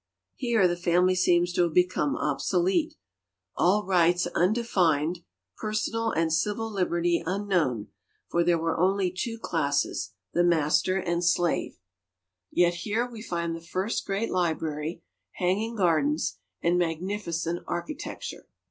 Here 0.33 0.67
the 0.67 0.75
family 0.75 1.13
seems 1.13 1.53
to 1.53 1.61
have 1.61 1.75
become 1.75 2.15
obsolete, 2.17 2.95
all 3.55 3.85
rights 3.85 4.25
undefined, 4.33 5.19
personal 5.57 6.09
and 6.09 6.33
civil 6.33 6.71
liberty 6.71 7.21
unknown, 7.23 7.89
for 8.27 8.43
there 8.43 8.57
were 8.57 8.75
only 8.79 9.11
two 9.15 9.37
classes, 9.37 10.13
the 10.33 10.43
master 10.43 10.97
and 10.97 11.23
slave. 11.23 11.77
Yet 12.51 12.73
here 12.73 13.07
we 13.07 13.21
find 13.21 13.55
the 13.55 13.61
first 13.61 14.03
great 14.07 14.31
library, 14.31 15.03
hanging 15.33 15.75
gardens, 15.75 16.39
and 16.63 16.79
magnificent 16.79 17.59
architecture. 17.67 18.47